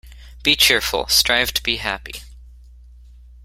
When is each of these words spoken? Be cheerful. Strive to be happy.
Be 0.41 0.55
cheerful. 0.55 1.05
Strive 1.09 1.53
to 1.53 1.61
be 1.61 1.77
happy. 1.77 2.23